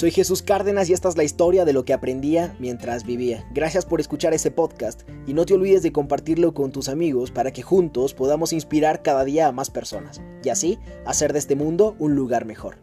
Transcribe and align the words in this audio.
Soy 0.00 0.12
Jesús 0.12 0.40
Cárdenas 0.40 0.88
y 0.88 0.94
esta 0.94 1.10
es 1.10 1.18
la 1.18 1.24
historia 1.24 1.66
de 1.66 1.74
lo 1.74 1.84
que 1.84 1.92
aprendía 1.92 2.56
mientras 2.58 3.04
vivía. 3.04 3.46
Gracias 3.52 3.84
por 3.84 4.00
escuchar 4.00 4.32
este 4.32 4.50
podcast 4.50 5.06
y 5.26 5.34
no 5.34 5.44
te 5.44 5.52
olvides 5.52 5.82
de 5.82 5.92
compartirlo 5.92 6.54
con 6.54 6.72
tus 6.72 6.88
amigos 6.88 7.30
para 7.30 7.52
que 7.52 7.60
juntos 7.60 8.14
podamos 8.14 8.54
inspirar 8.54 9.02
cada 9.02 9.26
día 9.26 9.46
a 9.46 9.52
más 9.52 9.68
personas 9.68 10.22
y 10.42 10.48
así 10.48 10.78
hacer 11.04 11.34
de 11.34 11.40
este 11.40 11.54
mundo 11.54 11.96
un 11.98 12.14
lugar 12.14 12.46
mejor. 12.46 12.78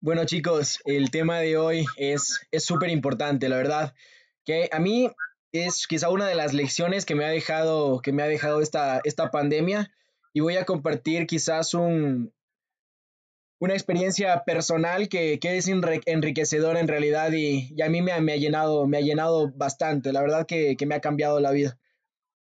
Bueno 0.00 0.24
chicos, 0.24 0.80
el 0.86 1.10
tema 1.10 1.40
de 1.40 1.58
hoy 1.58 1.84
es 1.98 2.40
súper 2.60 2.88
importante, 2.88 3.50
la 3.50 3.58
verdad, 3.58 3.94
que 4.46 4.70
a 4.72 4.78
mí 4.78 5.10
es 5.52 5.86
quizá 5.86 6.08
una 6.08 6.26
de 6.26 6.34
las 6.34 6.54
lecciones 6.54 7.04
que 7.04 7.14
me 7.14 7.26
ha 7.26 7.28
dejado, 7.28 8.00
que 8.00 8.12
me 8.12 8.22
ha 8.22 8.26
dejado 8.26 8.62
esta, 8.62 9.02
esta 9.04 9.30
pandemia 9.30 9.92
y 10.32 10.40
voy 10.40 10.56
a 10.56 10.64
compartir 10.64 11.26
quizás 11.26 11.74
un, 11.74 12.32
una 13.60 13.74
experiencia 13.74 14.44
personal 14.44 15.08
que, 15.08 15.38
que 15.40 15.56
es 15.56 15.68
enriquecedora 15.68 16.80
en 16.80 16.88
realidad 16.88 17.32
y, 17.32 17.72
y 17.74 17.82
a 17.82 17.88
mí 17.88 18.02
me, 18.02 18.20
me, 18.20 18.32
ha 18.32 18.36
llenado, 18.36 18.86
me 18.86 18.98
ha 18.98 19.00
llenado 19.00 19.50
bastante, 19.54 20.12
la 20.12 20.22
verdad 20.22 20.46
que, 20.46 20.76
que 20.76 20.86
me 20.86 20.94
ha 20.94 21.00
cambiado 21.00 21.40
la 21.40 21.50
vida. 21.50 21.78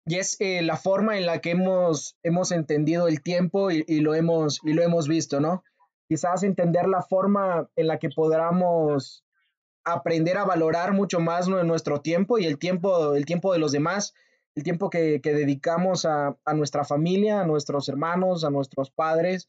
Y 0.05 0.15
es 0.15 0.37
eh, 0.39 0.61
la 0.61 0.77
forma 0.77 1.17
en 1.17 1.25
la 1.25 1.39
que 1.39 1.51
hemos, 1.51 2.17
hemos 2.23 2.51
entendido 2.51 3.07
el 3.07 3.21
tiempo 3.21 3.71
y, 3.71 3.83
y, 3.87 3.99
lo 3.99 4.15
hemos, 4.15 4.59
y 4.63 4.73
lo 4.73 4.83
hemos 4.83 5.07
visto, 5.07 5.39
¿no? 5.39 5.63
Quizás 6.07 6.43
entender 6.43 6.87
la 6.87 7.01
forma 7.03 7.69
en 7.75 7.87
la 7.87 7.99
que 7.99 8.09
podamos 8.09 9.23
aprender 9.83 10.37
a 10.37 10.45
valorar 10.45 10.93
mucho 10.93 11.19
más 11.19 11.47
nuestro 11.47 12.01
tiempo 12.01 12.37
y 12.37 12.45
el 12.45 12.57
tiempo, 12.57 13.15
el 13.15 13.25
tiempo 13.25 13.53
de 13.53 13.59
los 13.59 13.71
demás 13.71 14.13
el 14.59 14.63
tiempo 14.63 14.89
que, 14.89 15.21
dedicamos 15.23 16.05
a, 16.05 16.35
nuestra 16.53 16.83
familia, 16.83 17.41
a 17.41 17.45
nuestros 17.45 17.87
hermanos, 17.87 18.43
a 18.43 18.49
nuestros 18.49 18.91
padres, 18.91 19.47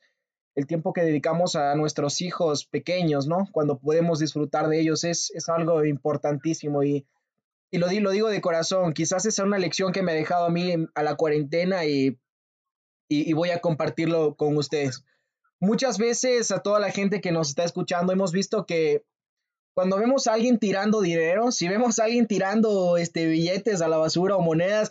el 0.60 0.66
tiempo 0.66 0.92
que 0.92 1.02
dedicamos 1.02 1.56
a 1.56 1.74
nuestros 1.74 2.20
hijos 2.20 2.66
pequeños, 2.66 3.26
¿no? 3.26 3.48
Cuando 3.52 3.78
podemos 3.78 4.18
disfrutar 4.18 4.68
de 4.68 4.80
ellos 4.80 5.04
es, 5.04 5.32
algo 5.48 5.84
importantísimo 5.84 6.82
y, 6.84 7.06
y 7.70 7.78
lo, 7.78 7.90
lo, 7.90 8.10
digo 8.10 8.28
de 8.28 8.40
corazón, 8.40 8.92
quizás 8.92 9.24
esa 9.24 9.42
es 9.42 9.46
una 9.46 9.58
lección 9.58 9.92
que 9.92 10.02
me 10.02 10.12
ha 10.12 10.14
dejado 10.14 10.46
a 10.46 10.50
mí 10.50 10.74
a 10.94 11.02
la 11.02 11.16
cuarentena 11.16 11.86
y, 11.86 12.18
y 13.08 13.32
voy 13.32 13.50
a 13.50 13.60
compartirlo 13.60 14.36
con 14.36 14.56
ustedes. 14.56 15.04
Muchas 15.58 15.98
veces 15.98 16.50
a 16.52 16.60
toda 16.60 16.78
la 16.78 16.90
gente 16.90 17.20
que 17.20 17.32
nos 17.32 17.48
está 17.48 17.64
escuchando 17.64 18.12
hemos 18.12 18.32
visto 18.32 18.66
que 18.66 19.04
cuando 19.74 19.98
vemos 19.98 20.26
a 20.26 20.34
alguien 20.34 20.58
tirando 20.58 21.00
dinero, 21.00 21.52
si 21.52 21.68
vemos 21.68 21.98
a 21.98 22.04
alguien 22.04 22.26
tirando 22.26 22.96
este, 22.96 23.26
billetes 23.26 23.80
a 23.80 23.88
la 23.88 23.96
basura 23.96 24.36
o 24.36 24.42
monedas, 24.42 24.90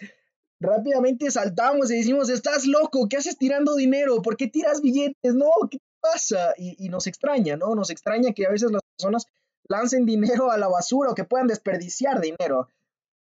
rápidamente 0.60 1.32
saltamos 1.32 1.92
y 1.92 1.98
decimos, 1.98 2.30
estás 2.30 2.66
loco, 2.66 3.08
¿qué 3.10 3.18
haces 3.18 3.38
tirando 3.38 3.76
dinero? 3.76 4.22
¿Por 4.22 4.38
qué 4.38 4.48
tiras 4.48 4.82
billetes? 4.82 5.36
No, 5.36 5.50
¿qué 5.70 5.80
pasa? 6.02 6.54
Y, 6.58 6.86
y 6.86 6.90
nos 6.90 7.08
extraña, 7.08 7.58
¿no? 7.58 7.76
Nos 7.76 7.90
extraña 7.90 8.34
que 8.34 8.46
a 8.46 8.52
veces 8.52 8.72
las 8.72 8.82
personas 8.98 9.26
lancen 9.68 10.06
dinero 10.06 10.52
a 10.52 10.58
la 10.58 10.68
basura 10.68 11.12
o 11.12 11.16
que 11.16 11.24
puedan 11.24 11.48
desperdiciar 11.48 12.20
dinero. 12.22 12.68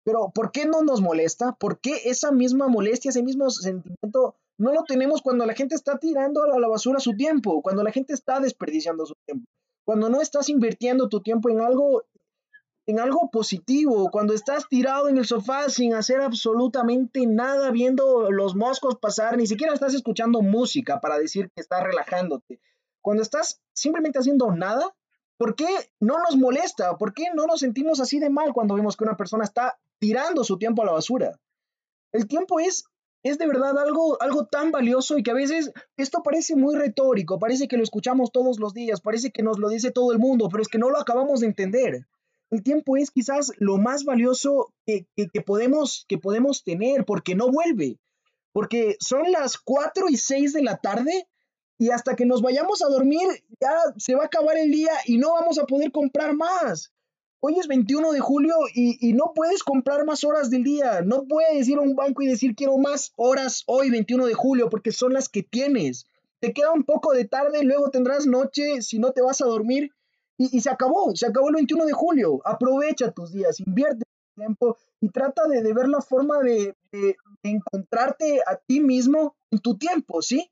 Pero 0.05 0.33
¿por 0.35 0.51
qué 0.51 0.67
no 0.67 0.83
nos 0.83 1.01
molesta? 1.01 1.53
¿Por 1.53 1.79
qué 1.79 2.03
esa 2.07 2.33
misma 2.33 2.69
molestia, 2.69 3.11
ese 3.11 3.23
mismo 3.23 3.49
sentimiento 3.51 4.35
no 4.59 4.73
lo 4.73 4.83
tenemos 4.85 5.23
cuando 5.23 5.47
la 5.47 5.55
gente 5.55 5.75
está 5.75 5.99
tirando 5.99 6.43
a 6.43 6.59
la 6.59 6.69
basura 6.69 6.99
su 6.99 7.17
tiempo, 7.17 7.63
cuando 7.63 7.83
la 7.83 7.93
gente 7.93 8.13
está 8.13 8.41
desperdiciando 8.41 9.07
su 9.07 9.15
tiempo? 9.25 9.47
cuando 9.85 10.09
no 10.09 10.21
estás 10.21 10.49
invirtiendo 10.49 11.09
tu 11.09 11.21
tiempo 11.21 11.51
en 11.51 11.61
algo 11.61 12.05
en 12.87 12.99
algo 12.99 13.31
positivo, 13.31 14.11
cuando 14.11 14.35
estás 14.35 14.69
tirado 14.69 15.09
en 15.09 15.19
el 15.19 15.25
sofá 15.25 15.69
sin 15.69 15.95
hacer 15.95 16.21
absolutamente 16.21 17.27
nada, 17.27 17.71
viendo 17.71 18.31
los 18.31 18.57
moscos 18.57 18.97
pasar, 19.01 19.37
ni 19.37 19.47
siquiera 19.47 19.73
estás 19.73 19.95
escuchando 19.95 20.43
música 20.43 21.01
para 21.01 21.19
decir 21.19 21.51
que 21.55 21.61
estás 21.61 21.83
relajándote. 21.85 22.61
Cuando 23.01 23.23
estás 23.23 23.61
simplemente 23.73 24.19
haciendo 24.19 24.51
nada, 24.53 24.95
¿por 25.37 25.55
qué 25.55 25.69
no 26.01 26.19
nos 26.19 26.37
molesta? 26.37 26.99
¿Por 26.99 27.15
qué 27.15 27.27
no 27.35 27.47
nos 27.47 27.61
sentimos 27.61 28.01
así 28.01 28.19
de 28.19 28.31
mal 28.31 28.53
cuando 28.53 28.75
vemos 28.75 28.97
que 28.97 29.05
una 29.05 29.17
persona 29.17 29.45
está 29.45 29.79
tirando 29.99 30.43
su 30.43 30.59
tiempo 30.59 30.83
a 30.83 30.87
la 30.87 30.93
basura? 30.93 31.39
El 32.13 32.27
tiempo 32.27 32.59
es 32.59 32.85
es 33.23 33.39
de 33.39 33.47
verdad 33.47 33.79
algo, 33.79 34.21
algo 34.21 34.47
tan 34.47 34.73
valioso 34.73 35.17
y 35.17 35.23
que 35.23 35.31
a 35.31 35.35
veces 35.35 35.73
esto 35.97 36.23
parece 36.25 36.57
muy 36.57 36.75
retórico, 36.75 37.39
parece 37.39 37.69
que 37.69 37.77
lo 37.77 37.85
escuchamos 37.85 38.33
todos 38.33 38.59
los 38.59 38.75
días, 38.75 39.01
parece 39.01 39.31
que 39.31 39.45
nos 39.45 39.59
lo 39.59 39.69
dice 39.69 39.93
todo 39.93 40.13
el 40.13 40.19
mundo, 40.19 40.49
pero 40.51 40.63
es 40.63 40.69
que 40.69 40.79
no 40.79 40.91
lo 40.91 40.99
acabamos 40.99 41.41
de 41.41 41.47
entender. 41.47 42.07
El 42.53 42.63
tiempo 42.63 42.97
es 42.97 43.11
quizás 43.11 43.51
lo 43.59 43.79
más 43.79 44.05
valioso 44.05 44.73
que, 44.87 45.09
que, 45.17 45.41
podemos, 45.41 46.05
que 46.07 46.19
podemos 46.19 46.63
tener 46.63 47.05
porque 47.05 47.35
no 47.35 47.51
vuelve, 47.51 47.99
porque 48.53 48.97
son 49.01 49.33
las 49.33 49.59
4 49.59 50.09
y 50.09 50.17
6 50.17 50.53
de 50.53 50.63
la 50.63 50.77
tarde 50.77 51.27
y 51.79 51.91
hasta 51.91 52.15
que 52.15 52.27
nos 52.27 52.43
vayamos 52.43 52.81
a 52.83 52.89
dormir 52.89 53.27
ya 53.61 53.73
se 53.97 54.15
va 54.15 54.23
a 54.23 54.27
acabar 54.27 54.57
el 54.57 54.71
día 54.71 54.93
y 55.07 55.19
no 55.19 55.33
vamos 55.33 55.59
a 55.59 55.67
poder 55.67 55.91
comprar 55.91 56.37
más 56.37 56.93
hoy 57.45 57.59
es 57.59 57.67
21 57.67 58.13
de 58.13 58.21
julio 58.21 58.55
y, 58.73 59.13
no 59.15 59.33
puedes 59.35 59.65
comprar 59.65 60.05
más 60.05 60.23
horas 60.23 60.49
del 60.49 60.63
día. 60.63 61.03
No 61.03 61.25
puedes 61.25 61.69
ir 61.69 61.79
a 61.79 61.81
un 61.81 61.97
banco 61.97 62.23
y 62.23 62.29
decir 62.29 62.55
quiero 62.55 62.79
más 62.79 63.13
horas 63.17 63.65
hoy, 63.67 63.91
21 63.91 64.27
de 64.27 64.35
julio, 64.35 64.71
porque 64.71 64.93
son 64.93 65.13
las 65.13 65.29
que 65.29 65.43
tienes. 65.43 66.07
Te 66.39 66.53
queda 66.53 66.71
un 66.73 66.85
poco 66.85 67.13
de 67.13 67.25
tarde, 67.25 67.65
luego 67.65 67.91
tendrás 67.91 68.27
noche 68.27 68.81
si 68.81 69.01
no 69.01 69.11
te 69.11 69.23
vas 69.23 69.41
a 69.41 69.47
dormir. 69.47 69.91
Y, 70.39 70.61
se 70.61 70.71
acabó, 70.71 71.15
se 71.15 71.27
acabó 71.27 71.49
el 71.49 71.55
21 71.55 71.85
de 71.87 71.93
julio. 71.93 72.41
Aprovecha 72.45 73.13
tus 73.13 73.33
días, 73.33 73.61
invierte 73.61 74.05
tiempo 74.35 74.77
y 75.01 75.11
trata 75.11 75.47
de, 75.47 75.63
ver 75.73 75.89
la 75.89 76.01
forma 76.01 76.41
de, 76.41 76.75
de 76.91 77.17
encontrarte 77.43 78.41
a 78.47 78.57
ti 78.57 78.81
mismo 78.81 79.37
en 79.51 79.59
tu 79.61 79.77
tiempo, 79.77 80.23
¿sí? 80.23 80.51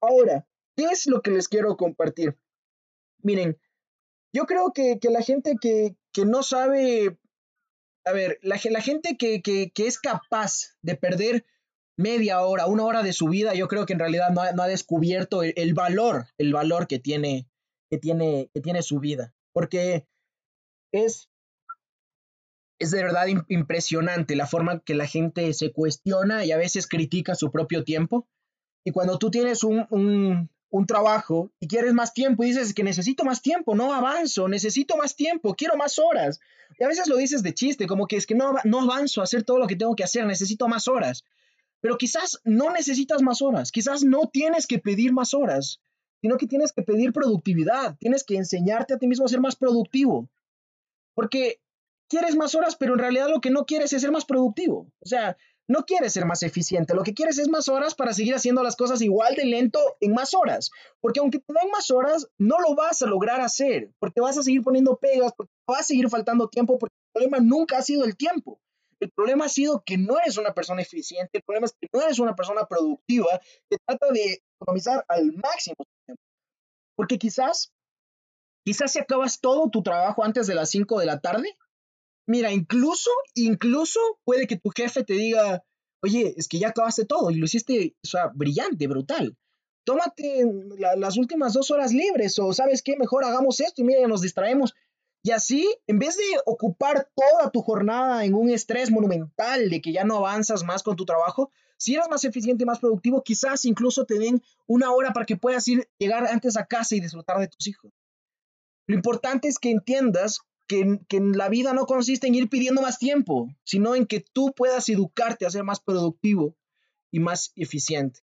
Ahora, 0.00 0.46
¿qué 0.76 0.86
es 0.86 1.06
lo 1.06 1.20
que 1.20 1.30
les 1.30 1.48
quiero 1.48 1.76
compartir? 1.76 2.36
Miren, 3.22 3.58
yo 4.32 4.44
creo 4.46 4.72
que, 4.72 4.98
la 5.10 5.22
gente 5.22 5.56
que, 5.60 5.96
no 6.24 6.42
sabe, 6.42 7.16
a 8.04 8.12
ver, 8.12 8.38
la, 8.42 8.58
la 8.70 8.80
gente 8.80 9.16
que, 9.16 9.72
es 9.74 9.98
capaz 9.98 10.76
de 10.82 10.96
perder 10.96 11.44
media 11.96 12.40
hora, 12.42 12.66
una 12.66 12.84
hora 12.84 13.02
de 13.02 13.12
su 13.12 13.28
vida, 13.28 13.54
yo 13.54 13.68
creo 13.68 13.86
que 13.86 13.92
en 13.94 13.98
realidad 13.98 14.30
no 14.30 14.62
ha, 14.62 14.68
descubierto 14.68 15.42
el, 15.42 15.74
valor, 15.74 16.26
el 16.38 16.52
valor 16.52 16.86
que 16.86 16.98
tiene, 16.98 17.48
que 17.90 17.98
tiene, 17.98 18.50
que 18.52 18.60
tiene 18.60 18.82
su 18.82 19.00
vida. 19.00 19.34
Porque 19.52 20.06
es, 20.92 21.28
es 22.78 22.90
de 22.90 23.02
verdad 23.02 23.26
impresionante 23.48 24.36
la 24.36 24.46
forma 24.46 24.80
que 24.80 24.94
la 24.94 25.06
gente 25.06 25.52
se 25.54 25.72
cuestiona 25.72 26.44
y 26.44 26.52
a 26.52 26.56
veces 26.56 26.86
critica 26.86 27.34
su 27.34 27.50
propio 27.50 27.84
tiempo. 27.84 28.26
Y 28.84 28.92
cuando 28.92 29.18
tú 29.18 29.30
tienes 29.30 29.64
un, 29.64 30.48
un 30.70 30.86
trabajo 30.86 31.50
y 31.60 31.66
quieres 31.66 31.94
más 31.94 32.12
tiempo 32.12 32.44
y 32.44 32.48
dices 32.48 32.74
que 32.74 32.84
necesito 32.84 33.24
más 33.24 33.42
tiempo, 33.42 33.74
no 33.74 33.92
avanzo, 33.92 34.48
necesito 34.48 34.96
más 34.96 35.16
tiempo, 35.16 35.54
quiero 35.54 35.76
más 35.76 35.98
horas. 35.98 36.40
Y 36.78 36.84
a 36.84 36.88
veces 36.88 37.08
lo 37.08 37.16
dices 37.16 37.42
de 37.42 37.54
chiste, 37.54 37.86
como 37.86 38.06
que 38.06 38.16
es 38.16 38.26
que 38.26 38.34
no, 38.34 38.54
no 38.64 38.82
avanzo 38.82 39.20
a 39.20 39.24
hacer 39.24 39.42
todo 39.42 39.58
lo 39.58 39.66
que 39.66 39.76
tengo 39.76 39.96
que 39.96 40.04
hacer, 40.04 40.26
necesito 40.26 40.68
más 40.68 40.88
horas. 40.88 41.24
Pero 41.80 41.96
quizás 41.96 42.40
no 42.44 42.70
necesitas 42.70 43.22
más 43.22 43.40
horas, 43.40 43.70
quizás 43.70 44.02
no 44.02 44.28
tienes 44.32 44.66
que 44.66 44.78
pedir 44.78 45.12
más 45.12 45.32
horas, 45.32 45.80
sino 46.20 46.36
que 46.36 46.46
tienes 46.46 46.72
que 46.72 46.82
pedir 46.82 47.12
productividad, 47.12 47.96
tienes 47.98 48.24
que 48.24 48.36
enseñarte 48.36 48.94
a 48.94 48.98
ti 48.98 49.06
mismo 49.06 49.24
a 49.24 49.28
ser 49.28 49.40
más 49.40 49.56
productivo. 49.56 50.28
Porque 51.14 51.60
quieres 52.08 52.36
más 52.36 52.54
horas, 52.54 52.76
pero 52.76 52.94
en 52.94 53.00
realidad 53.00 53.28
lo 53.28 53.40
que 53.40 53.50
no 53.50 53.64
quieres 53.66 53.92
es 53.92 54.02
ser 54.02 54.12
más 54.12 54.24
productivo. 54.24 54.86
O 55.00 55.06
sea, 55.06 55.36
no 55.68 55.84
quieres 55.84 56.14
ser 56.14 56.24
más 56.24 56.42
eficiente, 56.42 56.94
lo 56.94 57.02
que 57.02 57.12
quieres 57.12 57.38
es 57.38 57.48
más 57.48 57.68
horas 57.68 57.94
para 57.94 58.14
seguir 58.14 58.34
haciendo 58.34 58.62
las 58.62 58.74
cosas 58.74 59.02
igual 59.02 59.34
de 59.34 59.44
lento 59.44 59.78
en 60.00 60.12
más 60.12 60.32
horas. 60.32 60.70
Porque 61.00 61.20
aunque 61.20 61.40
te 61.40 61.52
den 61.52 61.70
más 61.70 61.90
horas, 61.90 62.26
no 62.38 62.58
lo 62.58 62.74
vas 62.74 63.02
a 63.02 63.06
lograr 63.06 63.42
hacer, 63.42 63.92
porque 63.98 64.22
vas 64.22 64.38
a 64.38 64.42
seguir 64.42 64.62
poniendo 64.62 64.96
pegas, 64.96 65.32
porque 65.36 65.52
va 65.70 65.78
a 65.78 65.82
seguir 65.82 66.08
faltando 66.08 66.48
tiempo, 66.48 66.78
porque 66.78 66.94
el 66.94 67.12
problema 67.12 67.38
nunca 67.38 67.78
ha 67.78 67.82
sido 67.82 68.04
el 68.04 68.16
tiempo. 68.16 68.58
El 69.00 69.10
problema 69.10 69.44
ha 69.44 69.48
sido 69.48 69.82
que 69.84 69.96
no 69.96 70.18
eres 70.18 70.38
una 70.38 70.54
persona 70.54 70.82
eficiente, 70.82 71.38
el 71.38 71.42
problema 71.44 71.66
es 71.66 71.72
que 71.72 71.88
no 71.92 72.02
eres 72.02 72.18
una 72.18 72.34
persona 72.34 72.66
productiva 72.66 73.40
que 73.70 73.76
trata 73.86 74.10
de 74.12 74.42
economizar 74.60 75.04
al 75.08 75.32
máximo 75.32 75.76
tiempo. 76.04 76.22
Porque 76.96 77.18
quizás, 77.18 77.72
quizás 78.64 78.92
si 78.92 78.98
acabas 78.98 79.40
todo 79.40 79.70
tu 79.70 79.82
trabajo 79.82 80.24
antes 80.24 80.46
de 80.46 80.54
las 80.54 80.70
5 80.70 80.98
de 80.98 81.06
la 81.06 81.20
tarde, 81.20 81.56
Mira, 82.28 82.52
incluso, 82.52 83.10
incluso 83.34 84.00
puede 84.22 84.46
que 84.46 84.58
tu 84.58 84.68
jefe 84.76 85.02
te 85.02 85.14
diga, 85.14 85.64
oye, 86.02 86.34
es 86.36 86.46
que 86.46 86.58
ya 86.58 86.68
acabaste 86.68 87.06
todo 87.06 87.30
y 87.30 87.36
lo 87.36 87.46
hiciste, 87.46 87.96
o 88.04 88.06
sea, 88.06 88.30
brillante, 88.34 88.86
brutal. 88.86 89.34
Tómate 89.86 90.44
las 90.98 91.16
últimas 91.16 91.54
dos 91.54 91.70
horas 91.70 91.94
libres 91.94 92.38
o 92.38 92.52
sabes 92.52 92.82
qué, 92.82 92.98
mejor 92.98 93.24
hagamos 93.24 93.60
esto 93.60 93.80
y 93.80 93.84
mira, 93.86 94.06
nos 94.06 94.20
distraemos. 94.20 94.74
Y 95.22 95.32
así, 95.32 95.68
en 95.86 95.98
vez 95.98 96.16
de 96.16 96.24
ocupar 96.46 97.10
toda 97.14 97.50
tu 97.50 97.60
jornada 97.60 98.24
en 98.24 98.34
un 98.34 98.50
estrés 98.50 98.90
monumental 98.90 99.68
de 99.68 99.80
que 99.80 99.92
ya 99.92 100.04
no 100.04 100.16
avanzas 100.16 100.62
más 100.64 100.82
con 100.82 100.96
tu 100.96 101.04
trabajo, 101.04 101.50
si 101.76 101.94
eres 101.94 102.08
más 102.08 102.24
eficiente 102.24 102.64
y 102.64 102.66
más 102.66 102.78
productivo, 102.78 103.22
quizás 103.22 103.64
incluso 103.64 104.04
te 104.04 104.18
den 104.18 104.42
una 104.66 104.92
hora 104.92 105.12
para 105.12 105.26
que 105.26 105.36
puedas 105.36 105.66
ir, 105.68 105.88
llegar 105.98 106.26
antes 106.26 106.56
a 106.56 106.66
casa 106.66 106.96
y 106.96 107.00
disfrutar 107.00 107.38
de 107.38 107.48
tus 107.48 107.66
hijos. 107.66 107.92
Lo 108.86 108.94
importante 108.94 109.48
es 109.48 109.58
que 109.58 109.70
entiendas 109.70 110.40
que, 110.66 111.00
en 111.08 111.32
la 111.32 111.48
vida 111.48 111.72
no 111.72 111.86
consiste 111.86 112.26
en 112.26 112.34
ir 112.34 112.48
pidiendo 112.48 112.82
más 112.82 112.98
tiempo, 112.98 113.48
sino 113.64 113.94
en 113.94 114.06
que 114.06 114.20
tú 114.20 114.52
puedas 114.56 114.88
educarte 114.88 115.46
a 115.46 115.50
ser 115.50 115.64
más 115.64 115.80
productivo 115.80 116.56
y 117.10 117.20
más 117.20 117.52
eficiente. 117.56 118.20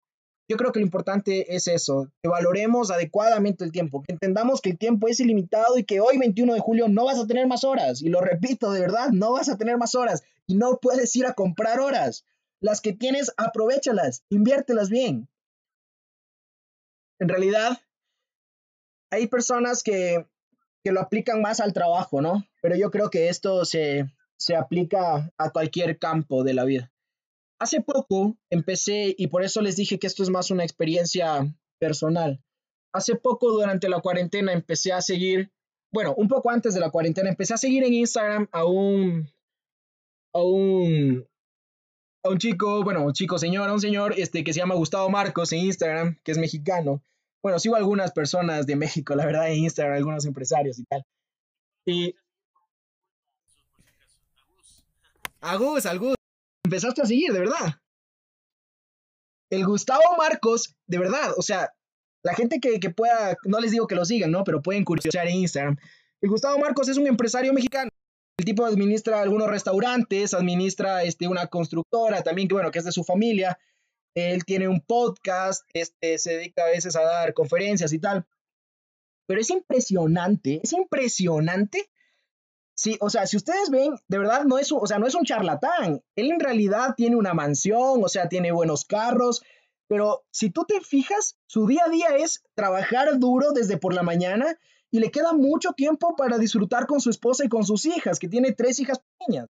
Yo 0.51 0.57
creo 0.57 0.74
que 0.74 0.81
lo 0.81 0.86
importante 0.86 1.56
es 1.56 1.69
eso, 1.69 2.12
que 2.21 2.27
valoremos 2.27 2.92
adecuadamente 2.92 3.63
el 3.63 3.71
tiempo, 3.71 4.03
que 4.03 4.12
entendamos 4.12 4.59
que 4.59 4.71
el 4.71 4.77
tiempo 4.77 5.07
es 5.07 5.21
ilimitado 5.21 5.77
y 5.77 5.86
que 5.86 6.01
hoy 6.01 6.18
21 6.18 6.53
de 6.53 6.59
julio 6.59 6.89
no 6.89 7.06
vas 7.06 7.18
a 7.19 7.25
tener 7.25 7.48
más 7.48 7.63
horas. 7.63 8.01
Y 8.01 8.09
lo 8.09 8.19
repito, 8.19 8.69
de 8.71 8.81
verdad, 8.81 9.12
no 9.13 9.31
vas 9.31 9.48
a 9.48 9.57
tener 9.57 9.77
más 9.77 9.95
horas 9.95 10.24
y 10.48 10.56
no 10.56 10.80
puedes 10.81 11.15
ir 11.15 11.25
a 11.25 11.36
comprar 11.36 11.80
horas. 11.80 12.25
Las 12.59 12.81
que 12.81 12.92
tienes, 12.92 13.31
aprovechalas, 13.38 14.25
inviértelas 14.27 14.89
bien. 14.89 15.30
En 17.19 17.30
realidad, 17.30 17.80
hay 19.09 19.27
personas 19.27 19.83
que, 19.83 20.27
que 20.83 20.92
lo 20.92 21.00
aplican 21.00 21.42
más 21.42 21.62
al 21.62 21.71
trabajo, 21.71 22.19
¿no? 22.19 22.45
Pero 22.62 22.75
yo 22.75 22.92
creo 22.92 23.09
que 23.09 23.30
esto 23.30 23.63
se, 23.63 24.12
se 24.36 24.57
aplica 24.57 25.31
a 25.38 25.50
cualquier 25.51 25.98
campo 25.98 26.44
de 26.44 26.56
la 26.56 26.65
vida. 26.65 26.92
Hace 27.62 27.80
poco 27.81 28.40
empecé, 28.50 29.13
y 29.16 29.28
por 29.28 29.44
eso 29.44 29.62
les 29.62 29.75
dije 29.75 30.00
que 30.00 30.08
esto 30.08 30.24
es 30.24 30.31
más 30.31 30.50
una 30.50 30.63
experiencia 30.63 31.56
personal. 31.80 32.44
Hace 32.92 33.16
poco, 33.16 33.52
durante 33.52 33.88
la 33.88 34.00
cuarentena, 34.00 34.52
empecé 34.52 34.92
a 34.92 35.00
seguir, 35.00 35.52
bueno, 35.94 36.16
un 36.18 36.28
poco 36.28 36.50
antes 36.50 36.74
de 36.74 36.80
la 36.80 36.90
cuarentena, 36.90 37.30
empecé 37.30 37.54
a 37.54 37.58
seguir 37.58 37.84
en 37.84 37.94
Instagram 37.94 38.48
a 38.52 38.66
un, 38.66 39.30
a 40.34 40.42
un, 40.42 41.28
a 42.24 42.30
un 42.30 42.40
chico, 42.40 42.84
bueno, 42.84 43.06
un 43.06 43.13
chico 43.13 43.38
señor, 43.38 43.69
a 43.69 43.74
un 43.74 43.80
señor 43.80 44.16
este, 44.18 44.44
que 44.44 44.54
se 44.54 44.60
llama 44.60 44.74
Gustavo 44.74 45.12
Marcos 45.12 45.52
en 45.54 45.60
Instagram, 45.60 46.18
que 46.24 46.31
es 46.31 46.40
mexicano. 46.40 47.04
Bueno, 47.44 47.60
sigo 47.60 47.75
a 47.75 47.78
algunas 47.78 48.12
personas 48.12 48.66
de 48.66 48.75
México, 48.75 49.13
la 49.13 49.28
verdad, 49.28 49.52
en 49.52 49.60
Instagram, 49.60 49.98
algunos 49.98 50.25
empresarios 50.25 50.80
y 50.80 50.86
tal. 50.86 51.04
Y... 51.86 52.16
Agus, 55.42 55.86
Agus 55.86 56.16
empezaste 56.63 57.02
a 57.02 57.06
seguir, 57.06 57.31
de 57.31 57.40
verdad. 57.40 57.75
El 59.50 59.66
Gustavo 59.66 60.02
Marcos, 60.18 60.75
de 60.88 60.98
verdad, 60.98 61.34
o 61.38 61.42
sea, 61.42 61.74
la 62.24 62.34
gente 62.36 62.60
que, 62.60 62.90
pueda, 62.90 63.36
no 63.46 63.60
les 63.60 63.72
digo 63.72 63.88
que 63.88 63.96
lo 63.96 64.06
sigan, 64.06 64.31
¿no? 64.31 64.44
Pero 64.44 64.62
pueden 64.62 64.86
curiosear 64.86 65.28
en 65.28 65.38
Instagram. 65.38 65.78
El 66.22 66.30
Gustavo 66.30 66.58
Marcos 66.60 66.88
es 66.88 66.98
un 66.98 67.08
empresario 67.08 67.52
mexicano. 67.52 67.90
El 68.38 68.46
tipo 68.46 68.66
administra 68.66 69.22
algunos 69.22 69.50
restaurantes, 69.50 70.34
administra 70.34 71.04
este, 71.04 71.28
una 71.28 71.48
constructora 71.48 72.22
también, 72.22 72.48
que 72.48 72.54
bueno, 72.54 72.72
que 72.72 72.80
es 72.80 72.86
de 72.86 72.92
su 72.92 73.04
familia. 73.04 73.58
Él 74.16 74.46
tiene 74.46 74.68
un 74.68 74.81
podcast, 74.81 75.63
este, 75.74 76.18
se 76.18 76.36
dedica 76.36 76.63
a 76.63 76.69
veces 76.69 76.96
a 76.96 77.02
dar 77.02 77.34
conferencias 77.34 77.92
y 77.94 78.00
tal. 78.00 78.25
Pero 79.28 79.42
es 79.42 79.50
impresionante, 79.50 80.60
es 80.63 80.74
impresionante 80.74 81.90
Sí, 82.81 82.98
o 83.00 83.12
sea, 83.12 83.28
si 83.28 83.38
ustedes 83.38 83.69
ven, 83.69 83.94
de 84.07 84.18
verdad 84.18 84.44
no 84.44 84.57
es, 84.57 84.72
un, 84.72 84.80
o 84.81 84.88
sea, 84.88 84.98
no 84.98 85.06
es 85.06 85.13
un 85.13 85.24
charlatán. 85.24 86.01
Él 86.16 86.31
en 86.31 86.39
realidad 86.39 86.95
tiene 86.98 87.16
una 87.16 87.36
mansión, 87.36 88.04
o 88.04 88.07
sea, 88.07 88.28
tiene 88.28 88.51
buenos 88.51 88.86
carros, 88.86 89.44
pero 89.88 90.24
si 90.31 90.50
tú 90.50 90.66
te 90.66 90.81
fijas, 90.81 91.38
su 91.45 91.68
día 91.68 91.83
a 91.86 91.89
día 91.89 92.07
es 92.18 92.42
trabajar 92.56 93.19
duro 93.19 93.51
desde 93.51 93.78
por 93.78 93.94
la 93.94 94.01
mañana 94.01 94.57
y 94.89 95.00
le 95.00 95.12
queda 95.12 95.31
mucho 95.31 95.74
tiempo 95.74 96.16
para 96.16 96.39
disfrutar 96.39 96.88
con 96.88 97.01
su 97.01 97.12
esposa 97.12 97.45
y 97.45 97.50
con 97.50 97.66
sus 97.66 97.86
hijas, 97.86 98.18
que 98.18 98.28
tiene 98.28 98.51
tres 98.51 98.80
hijas 98.80 99.00
pequeñas. 99.19 99.45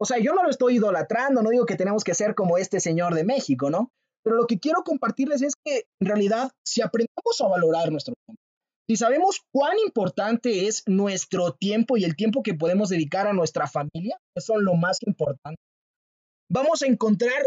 O 0.00 0.06
sea, 0.06 0.18
yo 0.18 0.32
no 0.32 0.42
lo 0.42 0.48
estoy 0.48 0.76
idolatrando, 0.76 1.42
no 1.42 1.50
digo 1.50 1.66
que 1.66 1.76
tenemos 1.76 2.02
que 2.02 2.14
ser 2.14 2.34
como 2.34 2.56
este 2.56 2.80
señor 2.80 3.14
de 3.14 3.24
México, 3.24 3.68
¿no? 3.68 3.92
Pero 4.24 4.36
lo 4.36 4.46
que 4.46 4.58
quiero 4.58 4.84
compartirles 4.84 5.42
es 5.42 5.52
que 5.62 5.84
en 6.00 6.06
realidad, 6.06 6.50
si 6.64 6.80
aprendemos 6.80 7.38
a 7.42 7.48
valorar 7.48 7.92
nuestro 7.92 8.14
tiempo, 8.24 8.41
si 8.92 8.96
sabemos 8.96 9.40
cuán 9.50 9.78
importante 9.78 10.66
es 10.66 10.82
nuestro 10.86 11.54
tiempo 11.54 11.96
y 11.96 12.04
el 12.04 12.14
tiempo 12.14 12.42
que 12.42 12.52
podemos 12.52 12.90
dedicar 12.90 13.26
a 13.26 13.32
nuestra 13.32 13.66
familia, 13.66 14.18
eso 14.34 14.52
es 14.58 14.60
lo 14.60 14.74
más 14.74 14.98
importante, 15.06 15.62
vamos 16.50 16.82
a 16.82 16.86
encontrar, 16.88 17.42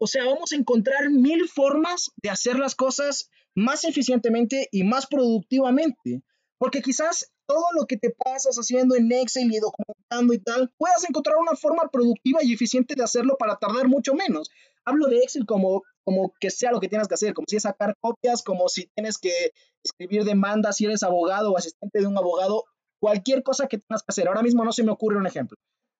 o 0.00 0.06
sea, 0.06 0.24
vamos 0.24 0.52
a 0.52 0.54
encontrar 0.54 1.10
mil 1.10 1.48
formas 1.48 2.12
de 2.22 2.30
hacer 2.30 2.60
las 2.60 2.76
cosas 2.76 3.28
más 3.56 3.82
eficientemente 3.82 4.68
y 4.70 4.84
más 4.84 5.08
productivamente. 5.08 6.22
Porque 6.58 6.80
quizás 6.80 7.32
todo 7.46 7.64
lo 7.76 7.86
que 7.86 7.96
te 7.96 8.10
pasas 8.10 8.56
haciendo 8.56 8.94
en 8.94 9.10
Excel 9.10 9.52
y 9.52 9.58
documentando 9.58 10.32
y 10.32 10.38
tal, 10.38 10.72
puedas 10.78 11.04
encontrar 11.08 11.38
una 11.38 11.56
forma 11.56 11.88
productiva 11.90 12.44
y 12.44 12.52
eficiente 12.52 12.94
de 12.94 13.02
hacerlo 13.02 13.36
para 13.36 13.56
tardar 13.56 13.88
mucho 13.88 14.14
menos. 14.14 14.48
Hablo 14.84 15.08
de 15.08 15.18
Excel 15.18 15.44
como, 15.44 15.82
como 16.08 16.32
que 16.40 16.48
sea 16.48 16.72
lo 16.72 16.80
que 16.80 16.88
tienes 16.88 17.06
que 17.06 17.12
hacer, 17.12 17.34
como 17.34 17.44
si 17.46 17.56
es 17.56 17.64
sacar 17.64 17.94
copias, 18.00 18.42
como 18.42 18.70
si 18.70 18.86
tienes 18.94 19.18
que 19.18 19.52
escribir 19.84 20.24
demandas, 20.24 20.78
si 20.78 20.86
eres 20.86 21.02
abogado 21.02 21.52
o 21.52 21.58
asistente 21.58 22.00
de 22.00 22.06
un 22.06 22.16
abogado, 22.16 22.64
cualquier 22.98 23.42
cosa 23.42 23.66
que 23.66 23.76
tengas 23.76 24.00
que 24.00 24.08
hacer. 24.08 24.26
Ahora 24.26 24.40
mismo 24.40 24.64
no 24.64 24.72
se 24.72 24.84
me 24.84 24.90
ocurre 24.90 25.18
un 25.18 25.26
ejemplo. 25.26 25.58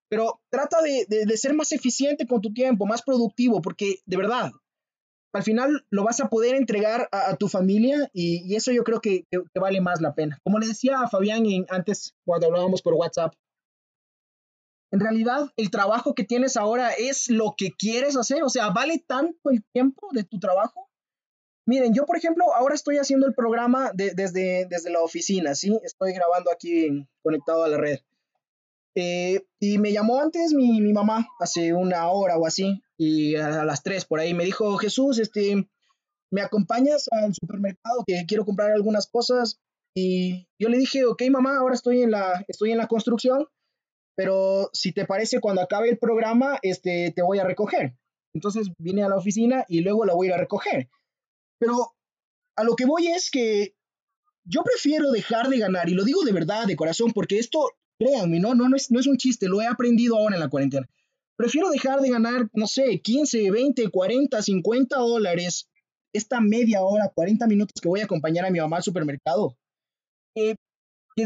Pero 0.09 0.41
trata 0.49 0.81
de, 0.81 1.05
de, 1.07 1.37
ser 1.37 1.53
más 1.53 1.71
eficiente 1.73 2.25
con 2.25 2.41
tu 2.41 2.51
tiempo, 2.51 2.87
más 2.87 3.03
productivo, 3.03 3.61
porque 3.61 3.97
de 4.07 4.17
verdad, 4.17 4.51
al 5.31 5.43
final 5.43 5.85
lo 5.91 6.03
vas 6.03 6.19
a 6.21 6.29
poder 6.29 6.55
entregar 6.55 7.07
a, 7.11 7.35
tu 7.35 7.47
familia 7.47 8.09
y, 8.11 8.55
eso 8.55 8.71
yo 8.71 8.83
creo 8.83 9.01
que, 9.01 9.25
que, 9.29 9.59
vale 9.59 9.79
más 9.79 10.01
la 10.01 10.15
pena. 10.15 10.39
Como 10.43 10.57
le 10.57 10.65
decía 10.65 11.01
a 11.01 11.07
Fabián 11.07 11.43
antes 11.69 12.15
cuando 12.25 12.47
hablábamos 12.47 12.81
por 12.81 12.95
WhatsApp, 12.95 13.35
en 14.91 14.99
realidad 14.99 15.51
el 15.55 15.69
trabajo 15.69 16.15
que 16.15 16.23
tienes 16.23 16.57
ahora 16.57 16.91
es 16.91 17.29
lo 17.29 17.53
que 17.57 17.71
quieres 17.71 18.17
hacer, 18.17 18.43
o 18.43 18.49
sea, 18.49 18.69
vale 18.69 19.03
tanto 19.05 19.49
el 19.51 19.63
tiempo 19.71 20.07
de 20.11 20.23
tu 20.23 20.39
trabajo. 20.39 20.89
Miren, 21.65 21.93
yo 21.93 22.05
por 22.05 22.17
ejemplo 22.17 22.45
ahora 22.55 22.73
estoy 22.73 22.97
haciendo 22.97 23.27
el 23.27 23.35
programa 23.35 23.91
desde, 23.93 24.65
desde 24.65 24.89
la 24.89 25.01
oficina, 25.01 25.53
¿sí? 25.53 25.79
Estoy 25.83 26.13
grabando 26.13 26.51
aquí 26.51 27.07
conectado 27.21 27.63
a 27.63 27.67
la 27.67 27.77
red. 27.77 27.99
Eh, 28.95 29.45
y 29.59 29.77
me 29.77 29.91
llamó 29.91 30.19
antes 30.19 30.51
mi, 30.53 30.81
mi, 30.81 30.93
mamá, 30.93 31.27
hace 31.39 31.73
una 31.73 32.09
hora 32.09 32.37
o 32.37 32.47
así, 32.47 32.81
y 32.97 33.35
a, 33.35 33.63
las 33.63 33.83
tres 33.83 34.05
por 34.05 34.19
ahí 34.19 34.33
me 34.33 34.43
dijo, 34.43 34.77
Jesús, 34.77 35.19
este, 35.19 35.69
¿me 36.31 36.41
acompañas 36.41 37.07
al 37.11 37.33
supermercado 37.33 38.03
que 38.07 38.25
quiero 38.27 38.45
comprar 38.45 38.71
algunas 38.71 39.07
cosas? 39.07 39.59
Y 39.95 40.47
yo 40.59 40.69
le 40.69 40.77
dije, 40.77 41.05
ok, 41.05 41.21
mamá, 41.29 41.57
ahora 41.57 41.75
estoy 41.75 42.01
en 42.01 42.11
la, 42.11 42.43
estoy 42.47 42.71
en 42.71 42.79
la 42.79 42.87
construcción, 42.87 43.45
pero 44.19 44.69
si 44.73 44.91
te 44.91 45.05
parece, 45.05 45.39
cuando 45.39 45.61
acabe 45.61 45.87
el 45.87 45.97
programa, 45.97 46.59
este, 46.61 47.13
te 47.15 47.21
voy 47.21 47.39
a 47.39 47.45
recoger. 47.45 47.95
Entonces 48.33 48.67
vine 48.77 49.01
a 49.01 49.07
la 49.07 49.15
oficina 49.15 49.63
y 49.69 49.79
luego 49.79 50.03
la 50.03 50.13
voy 50.13 50.27
a 50.27 50.29
ir 50.31 50.33
a 50.33 50.39
recoger. 50.39 50.89
Pero 51.57 51.95
a 52.57 52.65
lo 52.65 52.75
que 52.75 52.85
voy 52.85 53.07
es 53.07 53.31
que 53.31 53.75
yo 54.43 54.61
prefiero 54.63 55.11
dejar 55.11 55.47
de 55.47 55.59
ganar, 55.59 55.87
y 55.87 55.93
lo 55.93 56.03
digo 56.03 56.23
de 56.23 56.33
verdad, 56.33 56.67
de 56.67 56.75
corazón, 56.75 57.13
porque 57.13 57.39
esto 57.39 57.69
Créanme, 57.97 58.39
no, 58.39 58.55
no, 58.55 58.67
no, 58.69 58.77
es, 58.77 58.91
no 58.91 58.99
es 58.99 59.07
un 59.07 59.17
chiste, 59.17 59.47
lo 59.47 59.61
he 59.61 59.67
aprendido 59.67 60.17
ahora 60.17 60.35
en 60.35 60.41
la 60.41 60.49
cuarentena. 60.49 60.89
Prefiero 61.37 61.69
dejar 61.69 61.99
de 61.99 62.09
ganar, 62.09 62.49
no 62.53 62.65
sé, 62.65 63.01
15, 63.01 63.51
20, 63.51 63.89
40, 63.89 64.41
50 64.41 64.97
dólares 64.97 65.69
esta 66.13 66.39
media 66.39 66.81
hora, 66.81 67.11
40 67.13 67.45
minutos 67.47 67.81
que 67.81 67.89
voy 67.89 67.99
a 67.99 68.05
acompañar 68.05 68.45
a 68.45 68.51
mi 68.51 68.59
mamá 68.59 68.77
al 68.77 68.83
supermercado, 68.83 69.57
que 70.33 70.55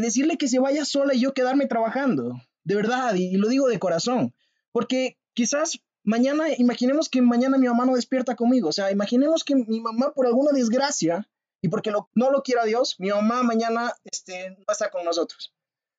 decirle 0.00 0.36
que 0.36 0.48
se 0.48 0.58
vaya 0.58 0.84
sola 0.84 1.14
y 1.14 1.20
yo 1.20 1.32
quedarme 1.32 1.66
trabajando. 1.66 2.34
De 2.64 2.74
verdad, 2.74 3.14
y, 3.14 3.36
lo 3.36 3.48
digo 3.48 3.68
de 3.68 3.78
corazón. 3.78 4.34
Porque 4.72 5.18
quizás 5.34 5.80
mañana, 6.02 6.46
imaginemos 6.56 7.08
que 7.08 7.22
mañana 7.22 7.58
mi 7.58 7.66
mamá 7.66 7.86
no 7.86 7.94
despierta 7.94 8.34
conmigo. 8.36 8.68
O 8.68 8.72
sea, 8.72 8.90
imaginemos 8.90 9.44
que 9.44 9.54
mi 9.54 9.80
mamá 9.80 10.12
por 10.14 10.26
alguna 10.26 10.52
desgracia 10.52 11.28
y 11.62 11.68
porque 11.68 11.90
no 11.90 12.30
lo 12.30 12.42
quiera 12.42 12.64
Dios, 12.64 12.96
mi 12.98 13.08
mamá 13.08 13.42
mañana 13.42 13.94
este, 14.04 14.50
no 14.50 14.64
está 14.68 14.90
con 14.90 15.04
nosotros 15.04 15.54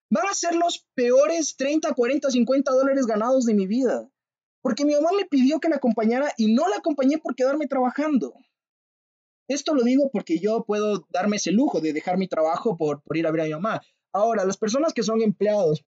van 0.09 0.27
a 0.27 0.33
ser 0.33 0.55
los 0.55 0.85
peores 0.93 1.55
30, 1.57 1.93
40, 1.93 2.31
50 2.31 2.71
dólares 2.71 3.05
ganados 3.05 3.45
de 3.45 3.53
mi 3.53 3.67
vida. 3.67 4.09
Porque 4.61 4.85
mi 4.85 4.93
mamá 4.93 5.09
me 5.15 5.25
pidió 5.25 5.59
que 5.59 5.69
la 5.69 5.75
acompañara 5.75 6.33
y 6.37 6.53
no 6.53 6.67
la 6.67 6.77
acompañé 6.77 7.17
por 7.17 7.35
quedarme 7.35 7.67
trabajando. 7.67 8.33
Esto 9.47 9.75
lo 9.75 9.83
digo 9.83 10.09
porque 10.11 10.39
yo 10.39 10.63
puedo 10.65 11.05
darme 11.09 11.35
ese 11.35 11.51
lujo 11.51 11.81
de 11.81 11.93
dejar 11.93 12.17
mi 12.17 12.27
trabajo 12.27 12.77
por, 12.77 13.03
por 13.03 13.15
ir 13.17 13.27
a 13.27 13.31
ver 13.31 13.41
a 13.41 13.43
mi 13.45 13.51
mamá. 13.51 13.81
Ahora, 14.11 14.45
las 14.45 14.57
personas 14.57 14.93
que 14.93 15.03
son 15.03 15.21
empleados, 15.21 15.83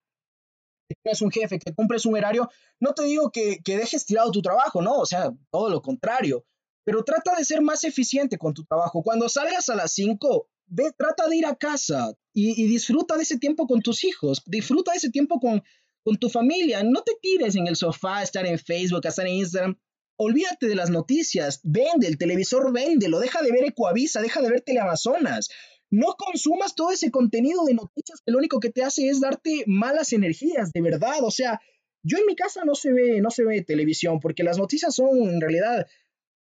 tienes 0.95 1.21
un 1.23 1.31
jefe, 1.31 1.59
que 1.59 1.75
cumples 1.75 2.07
un 2.07 2.15
horario, 2.15 2.49
no 2.81 2.93
te 2.95 3.05
digo 3.05 3.31
que, 3.31 3.59
que 3.65 3.77
dejes 3.77 4.07
tirado 4.07 4.31
tu 4.31 4.43
trabajo, 4.43 4.83
no, 4.83 4.99
o 4.99 5.07
sea, 5.07 5.33
todo 5.51 5.69
lo 5.69 5.83
contrario. 5.83 6.45
Pero 6.85 7.03
trata 7.03 7.35
de 7.37 7.45
ser 7.45 7.63
más 7.63 7.83
eficiente 7.85 8.39
con 8.39 8.55
tu 8.55 8.65
trabajo. 8.65 9.03
Cuando 9.03 9.29
salgas 9.29 9.69
a 9.69 9.75
las 9.75 9.93
5, 9.93 10.49
ve, 10.67 10.93
trata 10.97 11.29
de 11.29 11.37
ir 11.37 11.47
a 11.47 11.57
casa 11.57 12.13
y, 12.33 12.67
disfruta 12.67 13.17
de 13.17 13.23
ese 13.23 13.39
tiempo 13.39 13.67
con 13.67 13.81
tus 13.81 14.05
hijos, 14.05 14.43
disfruta 14.47 14.93
de 14.93 14.99
ese 14.99 15.11
tiempo 15.11 15.41
con, 15.41 15.63
con 16.05 16.17
tu 16.17 16.29
familia. 16.29 16.83
No 16.85 17.03
te 17.03 17.13
tires 17.21 17.57
en 17.57 17.67
el 17.67 17.77
sofá, 17.77 18.23
estar 18.23 18.47
en 18.47 18.59
Facebook, 18.59 19.05
estar 19.05 19.27
en 19.27 19.35
Instagram. 19.35 19.79
Olvídate 20.19 20.67
de 20.69 20.77
las 20.77 20.91
noticias, 20.91 21.61
vende, 21.63 22.07
el 22.07 22.17
televisor 22.17 22.73
vende, 22.73 23.09
lo 23.09 23.19
deja 23.19 23.43
de 23.43 23.53
ver 23.53 23.65
Ecoavisa, 23.65 24.23
deja 24.23 24.41
de 24.41 24.49
ver 24.49 24.63
Teleamazonas. 24.63 25.49
No 25.91 26.15
consumas 26.19 26.75
todo 26.75 26.91
ese 26.91 27.11
contenido 27.11 27.65
de 27.65 27.75
noticias 27.75 28.21
que 28.25 28.33
lo 28.33 28.39
único 28.39 28.61
que 28.61 28.71
te 28.71 28.83
hace 28.83 29.09
es 29.09 29.21
darte 29.21 29.65
malas 29.67 30.13
energías, 30.13 30.73
de 30.73 30.83
verdad. 30.83 31.23
O 31.23 31.31
sea, 31.31 31.61
yo 32.03 32.19
en 32.19 32.27
mi 32.27 32.35
casa 32.35 32.65
no 32.65 32.75
se 32.75 32.93
ve, 32.93 33.21
no 33.21 33.31
se 33.31 33.45
ve 33.45 33.63
televisión, 33.63 34.21
porque 34.21 34.45
las 34.45 34.59
noticias 34.59 34.95
son 34.95 35.17
en 35.19 35.41
realidad, 35.41 35.87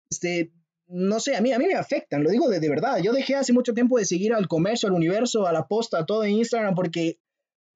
este, 0.09 0.51
no 0.87 1.19
sé, 1.19 1.35
a 1.35 1.41
mí, 1.41 1.51
a 1.51 1.59
mí 1.59 1.65
me 1.65 1.75
afectan, 1.75 2.23
lo 2.23 2.29
digo 2.29 2.49
de, 2.49 2.59
de, 2.59 2.69
verdad. 2.69 2.99
Yo 3.03 3.13
dejé 3.13 3.35
hace 3.35 3.53
mucho 3.53 3.73
tiempo 3.73 3.97
de 3.97 4.05
seguir 4.05 4.33
al 4.33 4.47
comercio, 4.47 4.87
al 4.87 4.95
universo, 4.95 5.47
a 5.47 5.53
la 5.53 5.67
posta, 5.67 5.99
a 5.99 6.05
todo 6.05 6.23
en 6.23 6.33
Instagram, 6.33 6.75
porque 6.75 7.19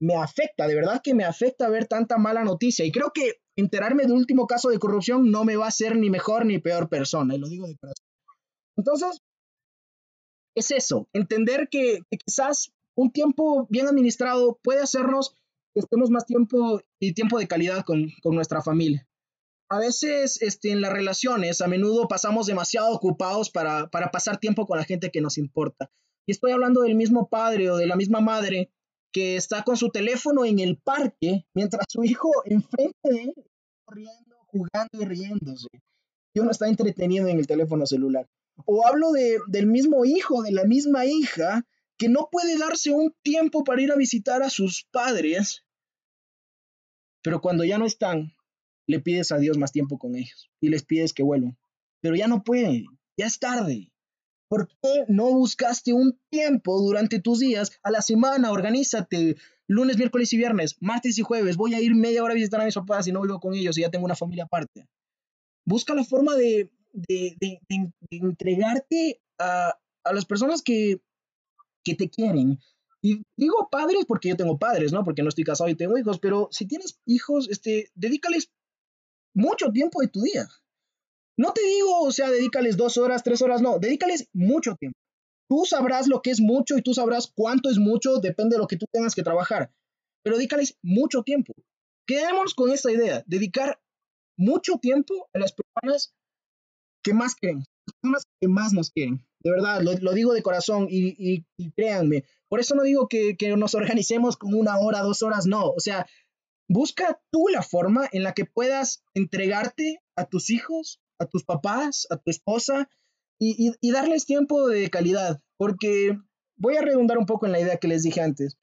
me 0.01 0.15
afecta, 0.15 0.67
de 0.67 0.75
verdad 0.75 1.01
que 1.03 1.13
me 1.13 1.25
afecta 1.25 1.69
ver 1.69 1.87
tanta 1.87 2.17
mala 2.17 2.43
noticia. 2.43 2.85
Y 2.85 2.91
creo 2.91 3.11
que 3.13 3.41
enterarme 3.55 4.05
de 4.05 4.13
último 4.13 4.47
caso 4.47 4.69
de 4.69 4.79
corrupción 4.79 5.29
no 5.31 5.43
me 5.43 5.55
va 5.55 5.65
a 5.65 5.69
hacer 5.69 5.97
ni 5.97 6.09
mejor 6.09 6.45
ni 6.45 6.59
peor 6.59 6.89
persona, 6.89 7.35
y 7.35 7.39
lo 7.39 7.49
digo 7.49 7.67
de 7.67 7.75
corazón. 7.75 8.05
Entonces, 8.77 9.21
es 10.59 10.71
eso, 10.71 11.07
entender 11.13 11.69
que, 11.69 11.99
quizás 12.25 12.71
un 12.95 13.11
tiempo 13.11 13.67
bien 13.69 13.87
administrado 13.87 14.59
puede 14.61 14.81
hacernos 14.81 15.35
que 15.73 15.81
estemos 15.81 16.09
más 16.09 16.25
tiempo 16.25 16.81
y 16.99 17.13
tiempo 17.13 17.39
de 17.39 17.47
calidad 17.47 17.85
con, 17.85 18.11
con 18.21 18.35
nuestra 18.35 18.61
familia. 18.61 19.07
A 19.71 19.79
veces 19.79 20.41
este, 20.41 20.71
en 20.71 20.81
las 20.81 20.91
relaciones, 20.91 21.61
a 21.61 21.67
menudo 21.67 22.07
pasamos 22.07 22.47
demasiado 22.47 22.91
ocupados 22.91 23.51
para, 23.51 23.87
para 23.89 24.09
pasar 24.09 24.39
tiempo 24.39 24.65
con 24.65 24.77
la 24.77 24.83
gente 24.83 25.11
que 25.11 25.21
nos 25.21 25.37
importa. 25.37 25.91
Y 26.27 26.31
estoy 26.31 26.51
hablando 26.51 26.81
del 26.81 26.95
mismo 26.95 27.29
padre 27.29 27.69
o 27.69 27.77
de 27.77 27.87
la 27.87 27.95
misma 27.95 28.19
madre 28.19 28.71
que 29.11 29.35
está 29.35 29.63
con 29.63 29.77
su 29.77 29.89
teléfono 29.89 30.45
en 30.45 30.59
el 30.59 30.77
parque 30.77 31.45
mientras 31.55 31.85
su 31.89 32.03
hijo 32.03 32.29
enfrente 32.45 32.97
de 33.03 33.23
él 33.23 33.33
corriendo, 33.85 34.35
jugando 34.47 34.99
y 34.99 35.05
riéndose. 35.05 35.67
Y 36.33 36.39
uno 36.39 36.51
está 36.51 36.67
entretenido 36.67 37.27
en 37.27 37.39
el 37.39 37.47
teléfono 37.47 37.85
celular. 37.85 38.27
O 38.65 38.85
hablo 38.85 39.11
de, 39.11 39.37
del 39.47 39.67
mismo 39.67 40.05
hijo, 40.05 40.43
de 40.43 40.51
la 40.51 40.65
misma 40.65 41.05
hija, 41.05 41.65
que 41.97 42.09
no 42.09 42.29
puede 42.31 42.57
darse 42.57 42.91
un 42.91 43.13
tiempo 43.21 43.63
para 43.63 43.81
ir 43.81 43.91
a 43.91 43.95
visitar 43.95 44.43
a 44.43 44.49
sus 44.49 44.87
padres, 44.91 45.65
pero 47.21 47.41
cuando 47.41 47.63
ya 47.63 47.77
no 47.77 47.85
están, 47.85 48.33
le 48.87 48.99
pides 48.99 49.31
a 49.31 49.37
Dios 49.37 49.57
más 49.57 49.71
tiempo 49.71 49.97
con 49.97 50.15
ellos 50.15 50.49
y 50.59 50.69
les 50.69 50.83
pides 50.83 51.13
que 51.13 51.23
vuelvan. 51.23 51.57
Pero 52.01 52.15
ya 52.15 52.27
no 52.27 52.43
puede, 52.43 52.85
ya 53.17 53.25
es 53.25 53.39
tarde. 53.39 53.91
¿Por 54.47 54.67
qué 54.67 55.05
no 55.07 55.25
buscaste 55.25 55.93
un 55.93 56.19
tiempo 56.29 56.81
durante 56.81 57.19
tus 57.19 57.39
días 57.39 57.71
a 57.83 57.91
la 57.91 58.01
semana? 58.01 58.51
Organízate. 58.51 59.35
Lunes, 59.67 59.97
miércoles 59.97 60.33
y 60.33 60.37
viernes, 60.37 60.77
martes 60.79 61.19
y 61.19 61.21
jueves. 61.21 61.55
Voy 61.55 61.75
a 61.75 61.81
ir 61.81 61.93
media 61.93 62.23
hora 62.23 62.31
a 62.31 62.35
visitar 62.35 62.61
a 62.61 62.65
mis 62.65 62.73
papás 62.73 63.07
y 63.07 63.11
no 63.11 63.19
vuelvo 63.19 63.39
con 63.39 63.53
ellos 63.53 63.77
y 63.77 63.81
ya 63.81 63.91
tengo 63.91 64.05
una 64.05 64.15
familia 64.15 64.45
aparte. 64.45 64.87
Busca 65.65 65.93
la 65.93 66.03
forma 66.03 66.35
de, 66.35 66.71
de, 66.93 67.35
de, 67.39 67.59
entregarte 68.09 69.21
a, 69.39 69.77
a, 70.03 70.13
las 70.13 70.25
personas 70.25 70.61
que, 70.61 71.01
que 71.83 71.95
te 71.95 72.09
quieren. 72.09 72.59
Y 73.01 73.21
digo 73.37 73.69
padres 73.71 74.05
porque 74.05 74.29
yo 74.29 74.35
tengo 74.35 74.59
padres, 74.59 74.91
¿no? 74.91 75.03
Porque 75.03 75.23
no 75.23 75.29
estoy 75.29 75.43
casado 75.43 75.69
y 75.69 75.75
tengo 75.75 75.97
hijos, 75.97 76.19
pero 76.19 76.49
si 76.51 76.67
tienes 76.67 76.99
hijos, 77.05 77.49
este, 77.49 77.89
dedícales 77.95 78.51
mucho 79.33 79.71
tiempo 79.71 80.01
de 80.01 80.07
tu 80.07 80.21
día. 80.21 80.47
No 81.37 81.53
te 81.53 81.61
digo, 81.61 82.01
o 82.01 82.11
sea, 82.11 82.29
dedícales 82.29 82.75
dos 82.75 82.97
horas, 82.97 83.23
tres 83.23 83.41
horas, 83.41 83.61
no, 83.61 83.79
dedícales 83.79 84.27
mucho 84.33 84.75
tiempo. 84.75 84.97
Tú 85.49 85.65
sabrás 85.65 86.07
lo 86.07 86.21
que 86.21 86.31
es 86.31 86.41
mucho 86.41 86.77
y 86.77 86.81
tú 86.81 86.93
sabrás 86.93 87.31
cuánto 87.33 87.69
es 87.69 87.79
mucho, 87.79 88.17
depende 88.17 88.55
de 88.55 88.61
lo 88.61 88.67
que 88.67 88.77
tú 88.77 88.85
tengas 88.91 89.15
que 89.15 89.23
trabajar. 89.23 89.71
Pero 90.21 90.35
dedícales 90.35 90.77
mucho 90.83 91.23
tiempo. 91.23 91.53
Quedémonos 92.05 92.53
con 92.53 92.71
esta 92.71 92.91
idea, 92.91 93.23
dedicar 93.25 93.79
mucho 94.37 94.77
tiempo 94.79 95.29
a 95.33 95.39
las 95.39 95.53
personas 95.53 96.13
que 97.03 97.13
más 97.13 97.35
quieren, 97.35 97.59
las 97.59 97.95
personas 98.01 98.23
que 98.41 98.47
más 98.47 98.73
nos 98.73 98.91
quieren. 98.91 99.25
De 99.41 99.51
verdad, 99.51 99.81
lo, 99.81 100.13
digo 100.13 100.33
de 100.33 100.43
corazón 100.43 100.87
y, 100.89 101.45
créanme. 101.75 102.25
Por 102.49 102.59
eso 102.59 102.75
no 102.75 102.83
digo 102.83 103.07
que, 103.07 103.37
que 103.37 103.55
nos 103.55 103.73
organicemos 103.73 104.35
con 104.35 104.53
una 104.53 104.77
hora, 104.79 105.01
dos 105.01 105.23
horas, 105.23 105.45
no. 105.45 105.69
O 105.69 105.79
sea, 105.79 106.05
busca 106.67 107.21
tú 107.31 107.47
la 107.49 107.61
forma 107.61 108.07
en 108.11 108.23
la 108.23 108.33
que 108.33 108.45
puedas 108.45 109.03
entregarte 109.13 110.01
a 110.15 110.25
tus 110.25 110.49
hijos, 110.49 111.01
a 111.19 111.25
tus 111.25 111.43
papás, 111.43 112.07
a 112.09 112.17
tu 112.17 112.31
esposa 112.31 112.89
y, 113.39 113.91
darles 113.91 114.25
tiempo 114.25 114.67
de 114.67 114.89
calidad, 114.89 115.41
porque 115.57 116.17
voy 116.57 116.75
a 116.75 116.81
redundar 116.81 117.17
un 117.17 117.25
poco 117.25 117.45
en 117.45 117.53
la 117.53 117.59
idea 117.59 117.77
que 117.77 117.87
les 117.87 118.03
dije 118.03 118.21
antes. 118.21 118.57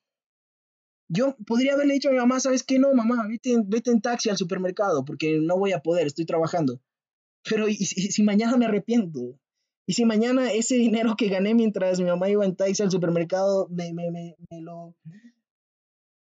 Yo 1.08 1.36
podría 1.46 1.74
haberle 1.74 1.94
dicho 1.94 2.08
a 2.08 2.12
mi 2.12 2.18
mamá, 2.18 2.40
¿sabes 2.40 2.62
qué? 2.62 2.78
No, 2.78 2.92
mamá, 2.92 3.26
vete, 3.28 3.56
vete 3.64 3.90
en 3.90 4.00
taxi 4.00 4.28
al 4.28 4.36
supermercado 4.36 5.04
porque 5.04 5.38
no 5.40 5.56
voy 5.56 5.72
a 5.72 5.80
poder, 5.80 6.06
estoy 6.06 6.26
trabajando. 6.26 6.80
Pero 7.48 7.68
¿y, 7.68 7.76
si 7.76 8.22
mañana 8.22 8.56
me 8.56 8.66
arrepiento? 8.66 9.38
¿Y 9.86 9.94
si 9.94 10.04
mañana 10.04 10.52
ese 10.52 10.76
dinero 10.76 11.14
que 11.16 11.28
gané 11.28 11.54
mientras 11.54 12.00
mi 12.00 12.06
mamá 12.06 12.28
iba 12.28 12.44
en 12.44 12.56
taxi 12.56 12.82
al 12.82 12.90
supermercado 12.90 13.68
me, 13.70 13.92
me, 13.92 14.10
me, 14.10 14.60
lo... 14.60 14.94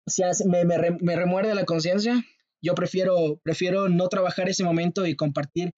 O 0.07 0.11
sea, 0.11 0.31
me, 0.47 0.65
me, 0.65 1.17
remuerde 1.17 1.55
la 1.55 1.67
conciencia? 1.67 2.25
Yo 2.63 2.75
prefiero, 2.75 3.39
prefiero 3.43 3.89
no 3.89 4.09
trabajar 4.09 4.49
ese 4.49 4.65
momento 4.65 5.07
y 5.07 5.15
compartir 5.15 5.73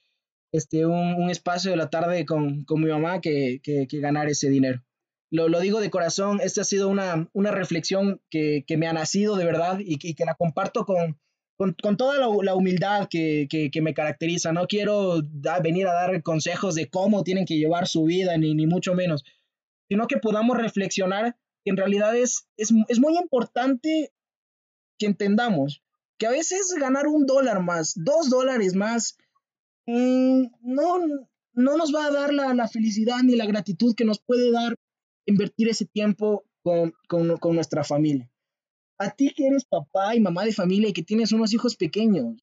este, 0.52 0.87
un, 0.87 1.28
espacio 1.30 1.70
de 1.70 1.76
la 1.76 1.90
tarde 1.90 2.25
con, 2.25 2.64
mi 2.68 2.87
mamá 2.87 3.20
que, 3.20 3.61
ganar 3.92 4.28
ese 4.28 4.49
dinero. 4.49 4.82
Lo, 5.30 5.61
digo 5.61 5.80
de 5.80 5.90
corazón, 5.90 6.40
esta 6.42 6.61
ha 6.61 6.64
sido 6.64 6.88
una, 6.88 7.28
reflexión 7.34 8.20
que, 8.30 8.64
me 8.76 8.87
ha 8.87 8.92
nacido 8.92 9.37
de 9.37 9.44
verdad 9.44 9.78
y, 9.80 10.14
que 10.14 10.25
la 10.25 10.34
comparto 10.34 10.84
con, 10.84 11.18
con, 11.56 11.97
toda 11.97 12.18
la, 12.18 12.54
humildad 12.54 13.09
que, 13.09 13.71
me 13.80 13.94
caracteriza. 13.94 14.52
No 14.52 14.66
quiero 14.66 15.23
venir 15.62 15.87
a 15.87 15.92
dar 15.92 16.23
consejos 16.23 16.75
de 16.75 16.88
cómo 16.88 17.23
tienen 17.23 17.47
que 17.47 17.56
llevar 17.56 17.87
su 17.87 18.04
vida, 18.04 18.37
ni, 18.37 18.54
ni 18.54 18.66
mucho 18.66 18.94
menos, 18.94 19.25
sino 19.88 20.06
que 20.06 20.18
podamos 20.18 20.59
reflexionar 20.59 21.37
que 21.64 21.71
en 21.71 21.76
realidad 21.76 22.16
es, 22.16 22.49
es, 22.56 22.71
es 22.88 22.99
muy 22.99 23.16
importante 23.16 24.12
que 24.99 25.06
entendamos 25.06 25.82
que 26.18 26.26
a 26.26 26.30
veces 26.30 26.75
ganar 26.78 27.06
un 27.06 27.26
dólar 27.26 27.62
más, 27.62 27.92
dos 27.97 28.30
dólares 28.30 28.75
más, 28.75 29.16
Mm, 29.87 30.44
no, 30.62 30.99
no 31.54 31.76
nos 31.76 31.94
va 31.94 32.06
a 32.06 32.11
dar 32.11 32.32
la, 32.32 32.68
felicidad 32.68 33.23
ni 33.25 33.35
la 33.35 33.47
gratitud 33.47 33.94
que 33.97 34.04
nos 34.04 34.21
puede 34.21 34.52
dar 34.52 34.76
invertir 35.26 35.68
ese 35.68 35.87
tiempo 35.87 36.44
con, 36.62 36.92
nuestra 37.54 37.85
familia. 37.85 38.30
A 39.02 39.11
ti 39.11 39.32
que 39.35 39.47
eres 39.47 39.64
papá 39.64 40.14
y 40.14 40.21
mamá 40.21 40.44
de 40.44 40.52
familia 40.52 40.88
y 40.88 40.92
que 40.92 41.02
tienes 41.02 41.32
unos 41.32 41.52
hijos 41.52 41.76
pequeños, 41.76 42.37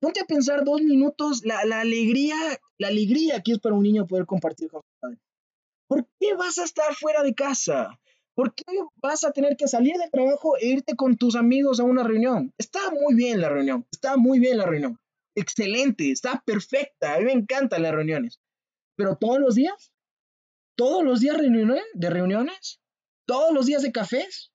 ponte 0.00 0.20
a 0.20 0.24
pensar 0.24 0.64
dos 0.64 0.82
minutos 0.82 1.42
la, 1.44 1.58
alegría, 1.80 2.36
la 2.78 2.88
alegría 2.88 3.42
que 3.42 3.52
es 3.52 3.58
para 3.58 3.74
un 3.74 3.82
niño 3.82 4.06
poder 4.06 4.26
compartir 4.26 4.68
con 4.68 4.82
su 4.82 5.00
padre. 5.00 5.18
¿Por 5.88 6.06
qué 6.18 6.34
vas 6.34 6.58
a 6.58 6.64
estar 6.64 6.94
fuera 6.94 7.22
de 7.22 7.34
casa? 7.34 7.98
¿Por 8.34 8.54
qué 8.54 8.64
vas 9.02 9.24
a 9.24 9.32
tener 9.32 9.56
que 9.56 9.68
salir 9.68 9.96
del 9.96 10.10
trabajo 10.10 10.56
e 10.56 10.68
irte 10.68 10.94
con 10.96 11.16
tus 11.16 11.34
amigos 11.34 11.80
a 11.80 11.84
una 11.84 12.04
reunión? 12.04 12.52
Está 12.58 12.80
muy 12.90 13.14
bien 13.14 13.40
la 13.40 13.48
reunión, 13.48 13.86
está 13.90 14.16
muy 14.16 14.38
bien 14.38 14.58
la 14.58 14.66
reunión 14.66 14.98
excelente, 15.34 16.10
está 16.10 16.42
perfecta. 16.44 17.14
A 17.14 17.18
mí 17.18 17.24
me 17.24 17.32
encantan 17.32 17.82
las 17.82 17.92
reuniones. 17.92 18.40
Pero 18.96 19.16
todos 19.16 19.40
los 19.40 19.54
días, 19.54 19.92
todos 20.76 21.02
los 21.02 21.20
días 21.20 21.36
de 21.38 22.10
reuniones, 22.10 22.80
todos 23.26 23.52
los 23.52 23.66
días 23.66 23.82
de 23.82 23.92
cafés. 23.92 24.52